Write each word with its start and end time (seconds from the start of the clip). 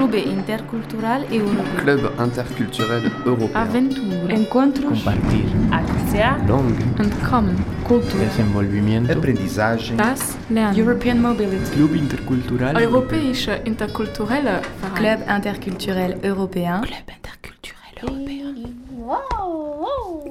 Clube 0.00 0.18
Intercultural 0.18 1.26
Europeu. 1.30 1.74
Club 1.76 2.10
interculturel 2.24 3.12
européen. 3.26 3.56
Aventura. 3.56 4.32
Encontros. 4.32 5.02
Compartir. 5.02 5.44
Acția. 5.70 6.44
Langue. 6.48 6.84
Entkommen. 6.98 7.56
Cultura. 7.82 8.24
Desenvolvimento. 8.24 9.12
Aprendizagem. 9.12 9.96
Das 9.96 10.38
Lernen. 10.48 10.78
European 10.78 11.20
Mobility. 11.20 11.70
Club 11.70 11.94
Intercultural 11.94 12.80
Europäische 12.82 13.60
Interkulturelle 13.66 14.60
Verein. 14.80 14.94
Club 14.94 15.36
interculturel 15.36 16.18
européen. 16.22 16.80
Club 16.80 17.08
Interkulturell 17.16 18.02
Européen. 18.02 18.40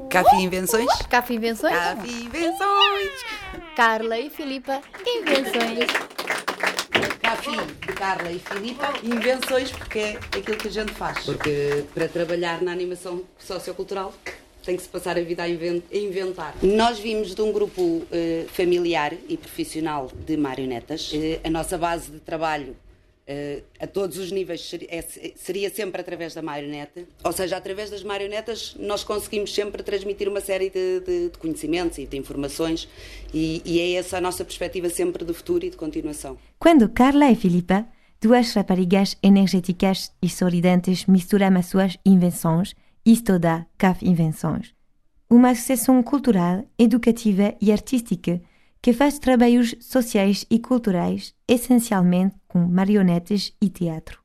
Café 0.09 0.35
Invenções? 0.37 0.89
Café 1.07 1.33
Invenções? 1.33 1.75
Café 1.75 2.07
Invenções! 2.07 3.11
Carla 3.75 4.17
e 4.17 4.29
Filipa 4.31 4.81
Invenções. 5.05 6.08
Carla 7.99 8.31
e 8.31 8.39
Filipa 8.39 8.93
Invenções, 9.03 9.71
porque 9.71 9.99
é 9.99 10.17
aquilo 10.39 10.55
que 10.57 10.69
a 10.69 10.71
gente 10.71 10.93
faz. 10.93 11.25
Porque 11.25 11.83
para 11.93 12.07
trabalhar 12.07 12.61
na 12.61 12.71
animação 12.71 13.23
sociocultural 13.37 14.13
tem 14.63 14.77
que 14.77 14.83
se 14.83 14.87
passar 14.87 15.17
a 15.17 15.21
vida 15.21 15.43
a 15.43 15.49
inven- 15.49 15.83
a 15.91 15.97
inventar. 15.97 16.55
Nós 16.63 16.97
vimos 16.97 17.35
de 17.35 17.41
um 17.41 17.51
grupo 17.51 18.03
eh, 18.09 18.45
familiar 18.53 19.11
e 19.27 19.35
profissional 19.35 20.09
de 20.25 20.37
marionetas. 20.37 21.11
Eh, 21.13 21.41
a 21.43 21.49
nossa 21.49 21.77
base 21.77 22.09
de 22.11 22.19
trabalho 22.19 22.73
eh, 23.31 23.61
a 23.79 23.85
todos 23.85 24.17
os 24.17 24.31
níveis 24.31 24.61
ser- 24.69 24.87
é- 24.89 25.33
seria 25.35 25.69
sempre 25.69 26.01
através 26.01 26.33
da 26.33 26.41
marionete. 26.41 27.05
Ou 27.23 27.31
seja, 27.31 27.55
através 27.57 27.87
das 27.91 28.03
marionetas 28.03 28.75
nós 28.79 29.03
conseguimos 29.03 29.53
sempre 29.53 29.83
transmitir 29.83 30.27
uma 30.27 30.41
série 30.41 30.69
de, 30.71 30.99
de- 31.07 31.29
de 31.29 31.37
conhecimentos 31.37 31.97
e 31.99 32.05
de 32.07 32.17
informações 32.17 32.89
e, 33.33 33.61
e 33.63 33.79
é 33.79 33.93
essa 33.99 34.17
a 34.17 34.21
nossa 34.21 34.43
perspectiva 34.43 34.89
sempre 34.89 35.23
de 35.23 35.33
futuro 35.33 35.63
e 35.65 35.69
de 35.69 35.77
continuação. 35.77 36.37
Quando 36.57 36.89
Carla 36.89 37.29
e 37.31 37.35
Filipa, 37.35 37.85
duas 38.19 38.51
raparigas 38.53 39.15
energéticas 39.21 40.11
e 40.21 40.27
sorridentes, 40.27 41.05
misturam 41.05 41.55
as 41.55 41.67
suas 41.67 41.97
invenções, 42.05 42.73
isto 43.05 43.37
dá 43.37 43.65
CAF 43.77 44.03
Invenções. 44.05 44.73
Uma 45.29 45.51
associação 45.51 46.01
cultural, 46.01 46.65
educativa 46.77 47.53
e 47.61 47.71
artística 47.71 48.41
que 48.81 48.93
faz 48.93 49.19
trabalhos 49.19 49.75
sociais 49.81 50.45
e 50.49 50.59
culturais, 50.59 51.33
essencialmente 51.47 52.35
com 52.47 52.59
marionetes 52.59 53.53
e 53.61 53.69
teatro. 53.69 54.19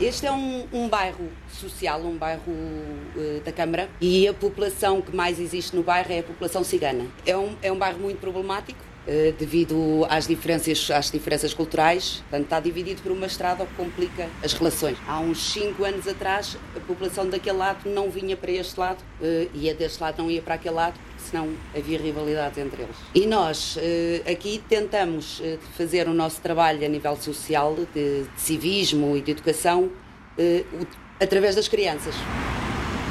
Este 0.00 0.26
é 0.26 0.32
um, 0.32 0.66
um 0.72 0.88
bairro 0.88 1.28
social, 1.48 2.00
um 2.00 2.16
bairro 2.16 2.52
eh, 3.16 3.40
da 3.44 3.52
Câmara, 3.52 3.88
e 4.00 4.26
a 4.26 4.34
população 4.34 5.00
que 5.00 5.14
mais 5.14 5.38
existe 5.38 5.76
no 5.76 5.84
bairro 5.84 6.12
é 6.12 6.18
a 6.18 6.22
população 6.24 6.64
cigana. 6.64 7.06
É 7.24 7.36
um, 7.36 7.54
é 7.62 7.70
um 7.70 7.78
bairro 7.78 8.00
muito 8.00 8.18
problemático, 8.18 8.80
devido 9.38 10.06
às 10.08 10.26
diferenças, 10.26 10.90
às 10.90 11.10
diferenças 11.10 11.52
culturais. 11.52 12.22
Portanto, 12.28 12.44
está 12.44 12.60
dividido 12.60 13.02
por 13.02 13.12
uma 13.12 13.26
estrada, 13.26 13.64
o 13.64 13.66
que 13.66 13.74
complica 13.74 14.28
as 14.42 14.52
relações. 14.52 14.96
Há 15.06 15.18
uns 15.20 15.52
5 15.52 15.84
anos 15.84 16.06
atrás, 16.06 16.56
a 16.76 16.80
população 16.80 17.28
daquele 17.28 17.58
lado 17.58 17.88
não 17.88 18.10
vinha 18.10 18.36
para 18.36 18.52
este 18.52 18.78
lado, 18.78 18.98
eh, 19.20 19.48
e 19.54 19.68
a 19.68 19.74
deste 19.74 20.00
lado 20.00 20.22
não 20.22 20.30
ia 20.30 20.40
para 20.40 20.54
aquele 20.54 20.74
lado, 20.74 20.94
senão 21.18 21.48
havia 21.76 21.98
rivalidades 21.98 22.58
entre 22.58 22.82
eles. 22.82 22.96
E 23.14 23.26
nós 23.26 23.76
eh, 23.80 24.22
aqui 24.30 24.62
tentamos 24.68 25.40
eh, 25.42 25.58
fazer 25.76 26.08
o 26.08 26.14
nosso 26.14 26.40
trabalho 26.40 26.84
a 26.84 26.88
nível 26.88 27.16
social, 27.16 27.74
de, 27.74 27.84
de 28.24 28.28
civismo 28.36 29.16
e 29.16 29.20
de 29.20 29.30
educação, 29.30 29.90
eh, 30.38 30.64
através 31.20 31.54
das 31.54 31.68
crianças. 31.68 32.14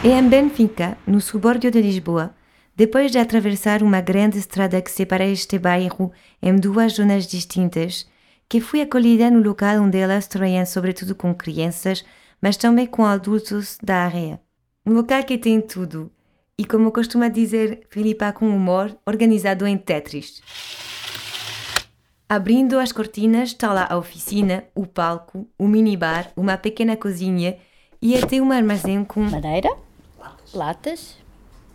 E 0.03 0.09
em 0.09 0.28
Benfica, 0.28 0.97
no 1.06 1.22
subúrbio 1.22 1.72
de 1.72 1.81
Lisboa, 1.81 2.34
depois 2.82 3.12
de 3.12 3.20
atravessar 3.20 3.84
uma 3.84 4.02
grande 4.02 4.40
estrada 4.40 4.82
que 4.82 4.90
separa 4.90 5.24
este 5.24 5.60
bairro 5.60 6.12
em 6.42 6.56
duas 6.56 6.94
zonas 6.94 7.28
distintas, 7.28 8.10
que 8.50 8.60
fui 8.60 8.82
acolhida 8.82 9.30
no 9.30 9.40
local 9.40 9.84
onde 9.84 10.00
elas 10.00 10.26
trabalham 10.26 10.66
sobretudo 10.66 11.14
com 11.14 11.32
crianças, 11.32 12.04
mas 12.42 12.58
também 12.58 12.88
com 12.88 13.06
adultos 13.06 13.78
da 13.84 13.98
área. 13.98 14.42
Um 14.84 14.94
local 14.94 15.24
que 15.24 15.38
tem 15.38 15.62
tudo, 15.62 16.12
e 16.58 16.66
como 16.66 16.92
costuma 16.92 17.28
dizer 17.28 17.86
Filipa 17.88 18.34
com 18.34 18.50
humor, 18.50 18.98
organizado 19.06 19.68
em 19.68 19.78
Tetris. 19.78 20.42
Abrindo 22.28 22.80
as 22.80 22.92
cortinas 22.92 23.50
está 23.50 23.72
lá 23.72 23.88
a 23.92 23.96
oficina, 23.96 24.63
o 24.74 24.88
palco, 24.88 25.48
o 25.56 25.68
minibar, 25.68 26.31
uma 26.36 26.58
pequena 26.58 26.98
cozinha 26.98 27.59
e 28.02 28.18
até 28.18 28.42
um 28.42 28.52
armazém 28.52 29.06
com 29.06 29.22
Madeira, 29.22 29.69
latas, 30.52 31.22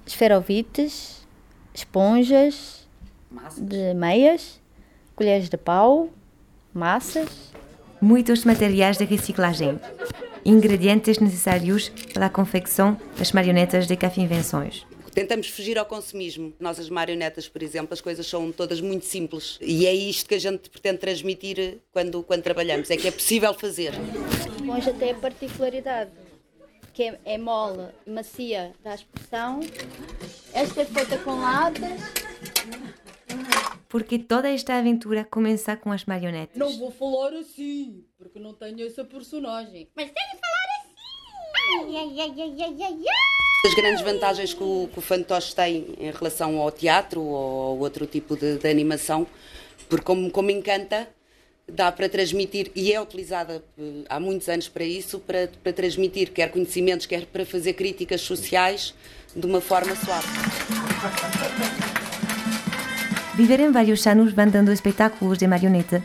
esferovites, 0.06 1.26
esponjas 1.74 2.86
de 3.58 3.92
meias, 3.94 4.60
colheres 5.14 5.48
de 5.48 5.56
pau, 5.56 6.08
massas. 6.72 7.28
muitos 8.00 8.44
materiais 8.44 8.98
de 8.98 9.04
reciclagem, 9.04 9.80
ingredientes 10.44 11.18
necessários 11.18 11.88
para 12.12 12.26
a 12.26 12.30
confecção 12.30 12.98
das 13.18 13.32
marionetas 13.32 13.86
de 13.86 13.96
Café 13.96 14.20
Invenções. 14.20 14.86
Tentamos 15.12 15.48
fugir 15.48 15.78
ao 15.78 15.86
consumismo. 15.86 16.52
Nós, 16.60 16.78
as 16.78 16.90
marionetas, 16.90 17.48
por 17.48 17.62
exemplo, 17.62 17.94
as 17.94 18.02
coisas 18.02 18.26
são 18.26 18.52
todas 18.52 18.82
muito 18.82 19.06
simples. 19.06 19.58
E 19.62 19.86
é 19.86 19.94
isto 19.94 20.28
que 20.28 20.34
a 20.34 20.38
gente 20.38 20.68
pretende 20.68 20.98
transmitir 20.98 21.78
quando, 21.90 22.22
quando 22.22 22.42
trabalhamos: 22.42 22.90
é 22.90 22.98
que 22.98 23.08
é 23.08 23.10
possível 23.10 23.54
fazer. 23.54 23.94
Esponja 24.54 24.92
tem 24.92 25.12
a 25.12 25.14
particularidade 25.14 26.10
que 26.96 27.02
é, 27.02 27.20
é 27.26 27.36
mole, 27.36 27.88
macia, 28.06 28.72
dá 28.82 28.94
expressão. 28.94 29.60
Esta 30.54 30.80
é 30.80 30.84
feita 30.86 31.18
com 31.18 31.38
latas. 31.38 32.00
Porque 33.86 34.18
toda 34.18 34.48
esta 34.48 34.78
aventura 34.78 35.22
começa 35.22 35.76
com 35.76 35.92
as 35.92 36.06
marionetas. 36.06 36.56
Não 36.56 36.72
vou 36.78 36.90
falar 36.90 37.34
assim, 37.34 38.02
porque 38.16 38.38
não 38.38 38.54
tenho 38.54 38.86
essa 38.86 39.04
personagem. 39.04 39.90
Mas 39.94 40.06
tem 40.06 40.24
que 40.30 40.38
falar 40.38 40.66
assim! 40.80 40.94
Ai, 41.84 41.96
ai, 41.98 42.20
ai, 42.20 42.34
ai, 42.40 42.76
ai, 42.80 42.82
ai, 42.82 43.04
As 43.66 43.74
grandes 43.74 44.00
vantagens 44.00 44.54
que 44.54 44.62
o, 44.62 44.88
que 44.90 44.98
o 44.98 45.02
fantoche 45.02 45.54
tem 45.54 45.94
em 45.98 46.10
relação 46.10 46.58
ao 46.58 46.72
teatro 46.72 47.20
ou 47.20 47.62
ao 47.72 47.78
outro 47.78 48.06
tipo 48.06 48.38
de, 48.38 48.56
de 48.56 48.70
animação, 48.70 49.26
porque 49.86 50.06
como, 50.06 50.30
como 50.30 50.50
encanta, 50.50 51.06
dá 51.70 51.90
para 51.90 52.08
transmitir, 52.08 52.70
e 52.74 52.92
é 52.92 53.00
utilizada 53.00 53.62
eh, 53.78 54.04
há 54.08 54.20
muitos 54.20 54.48
anos 54.48 54.68
para 54.68 54.84
isso, 54.84 55.18
para, 55.18 55.48
para 55.62 55.72
transmitir 55.72 56.30
quer 56.30 56.50
conhecimentos, 56.50 57.06
quer 57.06 57.26
para 57.26 57.44
fazer 57.44 57.72
críticas 57.72 58.20
sociais 58.20 58.94
de 59.34 59.44
uma 59.44 59.60
forma 59.60 59.94
suave. 59.96 60.28
Viveram 63.34 63.72
vários 63.72 64.06
anos 64.06 64.32
mandando 64.32 64.72
espetáculos 64.72 65.38
de 65.38 65.46
marioneta, 65.46 66.02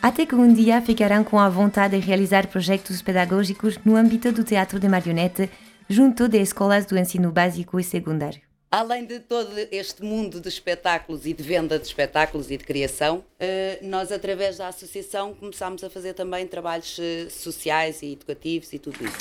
até 0.00 0.24
que 0.24 0.34
um 0.34 0.52
dia 0.52 0.80
ficaram 0.80 1.22
com 1.22 1.38
a 1.38 1.48
vontade 1.48 1.98
de 1.98 2.06
realizar 2.06 2.46
projetos 2.46 3.02
pedagógicos 3.02 3.78
no 3.84 3.96
âmbito 3.96 4.32
do 4.32 4.44
teatro 4.44 4.80
de 4.80 4.88
marioneta 4.88 5.50
junto 5.88 6.28
de 6.28 6.38
escolas 6.38 6.86
do 6.86 6.96
ensino 6.96 7.30
básico 7.32 7.78
e 7.78 7.84
secundário. 7.84 8.49
Além 8.72 9.04
de 9.04 9.18
todo 9.18 9.50
este 9.72 10.04
mundo 10.04 10.40
de 10.40 10.48
espetáculos 10.48 11.26
e 11.26 11.34
de 11.34 11.42
venda 11.42 11.76
de 11.76 11.84
espetáculos 11.84 12.52
e 12.52 12.56
de 12.56 12.62
criação, 12.62 13.24
eh, 13.40 13.80
nós, 13.82 14.12
através 14.12 14.58
da 14.58 14.68
associação, 14.68 15.34
começámos 15.34 15.82
a 15.82 15.90
fazer 15.90 16.14
também 16.14 16.46
trabalhos 16.46 16.96
eh, 17.00 17.26
sociais 17.30 18.00
e 18.00 18.12
educativos 18.12 18.72
e 18.72 18.78
tudo 18.78 18.96
isso. 19.04 19.18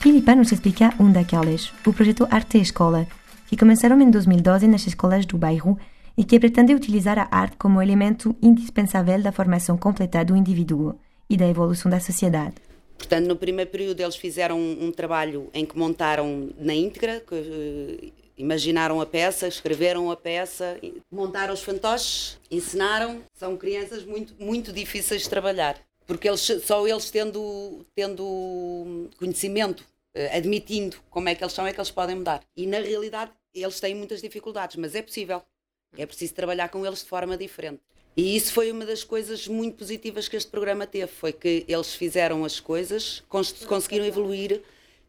Filipa 0.00 0.34
nos 0.34 0.50
explica 0.50 0.92
um 0.98 1.12
daqueles, 1.12 1.72
o 1.86 1.92
projeto 1.92 2.26
Arte 2.28 2.58
Escola, 2.58 3.06
que 3.46 3.56
começaram 3.56 4.00
em 4.00 4.10
2012 4.10 4.66
nas 4.66 4.84
escolas 4.84 5.24
do 5.26 5.38
bairro 5.38 5.78
e 6.18 6.24
que 6.24 6.40
pretende 6.40 6.74
utilizar 6.74 7.20
a 7.20 7.28
arte 7.30 7.56
como 7.56 7.80
elemento 7.80 8.34
indispensável 8.42 9.22
da 9.22 9.30
formação 9.30 9.78
completa 9.78 10.24
do 10.24 10.34
indivíduo 10.34 10.98
e 11.28 11.36
da 11.36 11.46
evolução 11.46 11.88
da 11.88 12.00
sociedade. 12.00 12.69
Portanto, 13.00 13.26
no 13.26 13.34
primeiro 13.34 13.70
período 13.70 13.98
eles 14.00 14.14
fizeram 14.14 14.60
um, 14.60 14.88
um 14.88 14.92
trabalho 14.92 15.48
em 15.54 15.64
que 15.64 15.76
montaram 15.76 16.50
na 16.58 16.74
íntegra, 16.74 17.20
que, 17.20 17.34
eh, 17.34 18.12
imaginaram 18.36 19.00
a 19.00 19.06
peça, 19.06 19.48
escreveram 19.48 20.10
a 20.10 20.16
peça, 20.16 20.78
montaram 21.10 21.54
os 21.54 21.62
fantoches, 21.62 22.38
ensinaram. 22.50 23.22
São 23.32 23.56
crianças 23.56 24.04
muito, 24.04 24.34
muito 24.38 24.70
difíceis 24.70 25.22
de 25.22 25.30
trabalhar, 25.30 25.80
porque 26.06 26.28
eles, 26.28 26.42
só 26.62 26.86
eles 26.86 27.10
tendo, 27.10 27.86
tendo 27.94 29.08
conhecimento, 29.18 29.82
eh, 30.14 30.36
admitindo 30.36 30.98
como 31.08 31.30
é 31.30 31.34
que 31.34 31.42
eles 31.42 31.54
são, 31.54 31.66
é 31.66 31.72
que 31.72 31.80
eles 31.80 31.90
podem 31.90 32.16
mudar. 32.16 32.42
E 32.54 32.66
na 32.66 32.80
realidade 32.80 33.32
eles 33.54 33.80
têm 33.80 33.94
muitas 33.94 34.20
dificuldades, 34.20 34.76
mas 34.76 34.94
é 34.94 35.00
possível. 35.00 35.42
É 35.96 36.04
preciso 36.04 36.34
trabalhar 36.34 36.68
com 36.68 36.84
eles 36.86 36.98
de 36.98 37.06
forma 37.06 37.34
diferente. 37.34 37.80
E 38.16 38.36
isso 38.36 38.52
foi 38.52 38.70
uma 38.72 38.84
das 38.84 39.04
coisas 39.04 39.46
muito 39.46 39.76
positivas 39.76 40.28
que 40.28 40.36
este 40.36 40.50
programa 40.50 40.86
teve, 40.86 41.06
foi 41.06 41.32
que 41.32 41.64
eles 41.66 41.94
fizeram 41.94 42.44
as 42.44 42.58
coisas, 42.60 43.22
cons- 43.28 43.64
conseguiram 43.64 44.04
evoluir, 44.04 44.62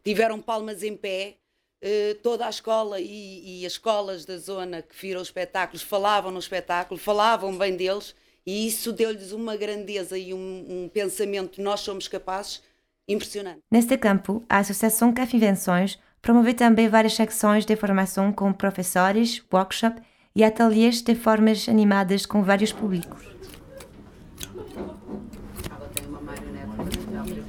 tiveram 0.04 0.40
palmas 0.40 0.84
em 0.84 0.96
pé, 0.96 1.36
eh, 1.82 2.16
toda 2.22 2.46
a 2.46 2.50
escola 2.50 3.00
e, 3.00 3.62
e 3.62 3.66
as 3.66 3.74
escolas 3.74 4.24
da 4.24 4.38
zona 4.38 4.82
que 4.82 4.96
viram 4.96 5.20
os 5.22 5.28
espetáculos 5.30 5.82
falavam 5.82 6.32
no 6.32 6.40
espetáculo, 6.40 7.00
falavam 7.00 7.58
bem 7.58 7.76
deles, 7.76 8.16
e 8.46 8.68
isso 8.68 8.94
deu-lhes 8.94 9.32
uma 9.32 9.56
grandeza 9.58 10.18
e 10.18 10.34
um, 10.34 10.66
um 10.70 10.90
pensamento, 10.90 11.62
nós 11.62 11.80
somos 11.82 12.08
capazes, 12.08 12.62
impressionante. 13.08 13.62
Neste 13.70 13.98
campo, 13.98 14.44
a 14.48 14.60
Associação 14.60 15.12
CAF 15.12 15.36
Invenções 15.36 16.00
promove 16.22 16.54
também 16.54 16.88
várias 16.88 17.20
ações 17.20 17.66
de 17.66 17.76
formação 17.76 18.32
com 18.32 18.54
professores, 18.54 19.44
workshop 19.52 20.02
e 20.36 20.44
ateliês 20.44 21.02
de 21.02 21.16
formas 21.16 21.68
animadas 21.68 22.26
com 22.26 22.44
vários 22.44 22.72
públicos. 22.72 23.22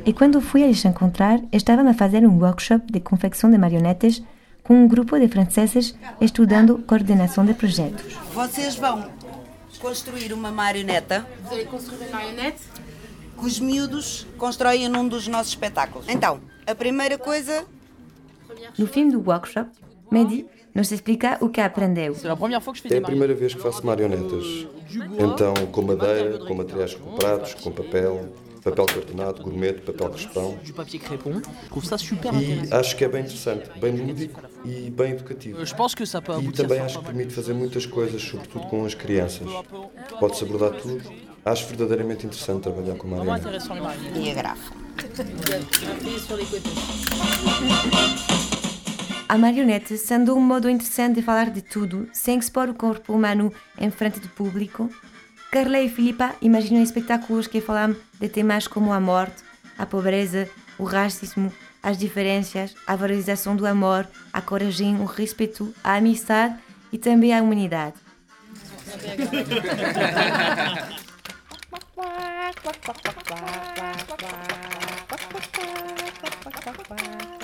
E 0.04 0.12
quando 0.12 0.40
fui 0.40 0.64
a 0.64 0.66
lhes 0.66 0.84
encontrar, 0.84 1.40
estavam 1.52 1.88
a 1.88 1.94
fazer 1.94 2.26
um 2.26 2.38
workshop 2.38 2.92
de 2.92 3.00
confecção 3.00 3.50
de 3.50 3.56
marionetas 3.56 4.22
com 4.62 4.74
um 4.74 4.88
grupo 4.88 5.18
de 5.18 5.28
franceses 5.28 5.94
estudando 6.20 6.78
coordenação 6.86 7.44
de 7.44 7.54
projetos. 7.54 8.14
Vocês 8.32 8.76
vão 8.76 9.08
construir 9.80 10.32
uma 10.32 10.50
marioneta. 10.50 11.26
Construire 11.70 12.04
une 12.04 12.12
marionnette 12.12 12.62
que 13.38 13.46
os 13.46 13.58
miúdos 13.60 14.26
constroem 14.38 14.88
num 14.88 15.06
dos 15.06 15.26
nossos 15.28 15.48
espetáculos. 15.48 16.08
Então, 16.08 16.40
a 16.66 16.74
primeira 16.74 17.18
coisa. 17.18 17.64
No 18.78 18.86
fim 18.86 19.08
do 19.08 19.20
workshop, 19.20 19.70
Mehdi 20.12 20.46
nos 20.74 20.92
explica 20.92 21.38
o 21.40 21.48
que 21.48 21.60
aprendeu. 21.60 22.14
É 22.90 22.98
a 22.98 23.00
primeira 23.02 23.34
vez 23.34 23.54
que 23.54 23.60
faço 23.60 23.84
marionetas. 23.84 24.66
Então, 25.18 25.54
com 25.72 25.82
madeira, 25.82 26.38
com 26.38 26.54
materiais 26.54 26.94
recuperados, 26.94 27.54
com 27.54 27.70
papel, 27.72 28.28
papel 28.62 28.86
cartonado, 28.86 29.42
gourmet, 29.42 29.72
papel 29.74 30.10
crespão. 30.10 30.58
E 32.40 32.72
acho 32.74 32.96
que 32.96 33.04
é 33.04 33.08
bem 33.08 33.20
interessante, 33.22 33.70
bem 33.78 33.96
lúdico 33.96 34.40
e 34.64 34.90
bem 34.90 35.12
educativo. 35.12 35.58
E 35.62 36.52
também 36.52 36.80
acho 36.80 36.98
que 36.98 37.04
permite 37.04 37.34
fazer 37.34 37.54
muitas 37.54 37.86
coisas, 37.86 38.22
sobretudo 38.22 38.66
com 38.66 38.84
as 38.84 38.94
crianças. 38.94 39.48
Pode-se 40.20 40.44
abordar 40.44 40.72
tudo. 40.80 41.02
Acho 41.44 41.66
verdadeiramente 41.66 42.24
interessante 42.24 42.62
trabalhar 42.62 42.94
com 42.94 43.08
marionetas. 43.08 43.66
E 44.14 44.30
a 44.30 44.34
grafa. 44.34 44.72
A 49.32 49.38
marionete 49.38 49.96
sendo 49.96 50.36
um 50.36 50.42
modo 50.42 50.68
interessante 50.68 51.14
de 51.14 51.22
falar 51.22 51.48
de 51.48 51.62
tudo, 51.62 52.06
sem 52.12 52.38
expor 52.38 52.68
o 52.68 52.74
corpo 52.74 53.14
humano 53.14 53.50
em 53.78 53.90
frente 53.90 54.20
do 54.20 54.28
público, 54.28 54.90
Carla 55.50 55.80
e 55.80 55.88
Filipa 55.88 56.34
imaginam 56.42 56.82
espetáculos 56.82 57.46
que 57.46 57.62
falam 57.62 57.96
de 58.20 58.28
temas 58.28 58.68
como 58.68 58.92
a 58.92 59.00
morte, 59.00 59.42
a 59.78 59.86
pobreza, 59.86 60.50
o 60.78 60.84
racismo, 60.84 61.50
as 61.82 61.96
diferenças, 61.96 62.74
a 62.86 62.94
valorização 62.94 63.56
do 63.56 63.66
amor, 63.66 64.06
a 64.30 64.42
coragem, 64.42 65.00
o 65.00 65.06
respeito, 65.06 65.74
a 65.82 65.94
amizade 65.94 66.58
e 66.92 66.98
também 66.98 67.34
a 67.34 67.40
humanidade. 67.40 67.94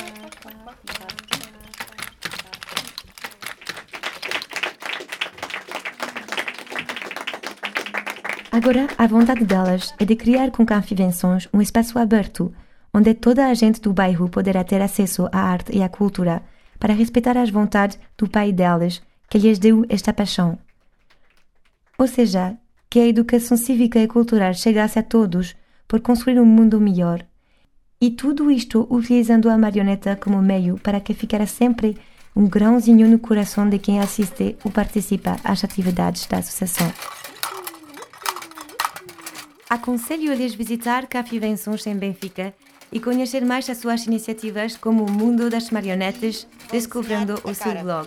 Agora, 8.52 8.88
a 8.98 9.06
vontade 9.06 9.44
delas 9.44 9.94
é 9.98 10.04
de 10.04 10.16
criar 10.16 10.50
com 10.50 10.66
Canfivenções 10.66 11.48
um 11.52 11.60
espaço 11.60 11.98
aberto, 11.98 12.52
onde 12.92 13.14
toda 13.14 13.46
a 13.46 13.54
gente 13.54 13.80
do 13.80 13.92
bairro 13.92 14.28
poderá 14.28 14.64
ter 14.64 14.80
acesso 14.80 15.28
à 15.32 15.38
arte 15.40 15.76
e 15.76 15.82
à 15.82 15.88
cultura, 15.88 16.42
para 16.78 16.94
respeitar 16.94 17.36
as 17.36 17.50
vontades 17.50 17.98
do 18.16 18.28
pai 18.28 18.52
delas, 18.52 19.02
que 19.28 19.38
lhes 19.38 19.58
deu 19.58 19.84
esta 19.88 20.12
paixão. 20.12 20.58
Ou 21.98 22.06
seja, 22.06 22.56
que 22.88 22.98
a 22.98 23.06
educação 23.06 23.56
cívica 23.56 24.00
e 24.00 24.08
cultural 24.08 24.54
chegasse 24.54 24.98
a 24.98 25.02
todos 25.02 25.54
por 25.86 26.00
construir 26.00 26.40
um 26.40 26.46
mundo 26.46 26.80
melhor. 26.80 27.27
E 28.00 28.12
tudo 28.12 28.48
isto 28.48 28.86
utilizando 28.88 29.50
a 29.50 29.58
marioneta 29.58 30.14
como 30.14 30.40
meio 30.40 30.78
para 30.78 31.00
que 31.00 31.12
ficara 31.12 31.46
sempre 31.46 31.98
um 32.34 32.46
grãozinho 32.46 33.08
no 33.08 33.18
coração 33.18 33.68
de 33.68 33.76
quem 33.76 33.98
assiste 33.98 34.56
ou 34.62 34.70
participa 34.70 35.36
às 35.42 35.64
atividades 35.64 36.24
da 36.26 36.38
associação. 36.38 36.92
Aconselho-lhes 39.68 40.54
visitar 40.54 41.08
Cafivenções 41.08 41.84
em 41.88 41.96
Benfica 41.96 42.54
e 42.92 43.00
conhecer 43.00 43.44
mais 43.44 43.68
as 43.68 43.78
suas 43.78 44.06
iniciativas 44.06 44.76
como 44.76 45.04
o 45.04 45.10
Mundo 45.10 45.50
das 45.50 45.70
Marionetes, 45.70 46.46
descobrindo 46.70 47.40
o 47.42 47.52
seu 47.52 47.74
blog 47.82 48.06